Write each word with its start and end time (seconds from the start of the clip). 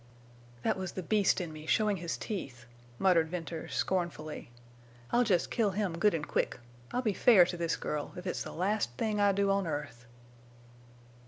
"That 0.63 0.79
was 0.79 0.93
the 0.93 1.03
beast 1.03 1.39
in 1.39 1.53
me—showing 1.53 1.97
his 1.97 2.17
teeth!" 2.17 2.65
muttered 2.97 3.29
Venters, 3.29 3.75
scornfully. 3.75 4.49
"I'll 5.11 5.23
just 5.23 5.51
kill 5.51 5.69
him 5.77 5.99
good 5.99 6.15
and 6.15 6.27
quick! 6.27 6.59
I'll 6.91 7.03
be 7.03 7.13
fair 7.13 7.45
to 7.45 7.55
this 7.55 7.75
girl, 7.75 8.11
if 8.17 8.25
it's 8.25 8.41
the 8.41 8.51
last 8.51 8.97
thing 8.97 9.21
I 9.21 9.31
do 9.31 9.51
on 9.51 9.67
earth!" 9.67 10.07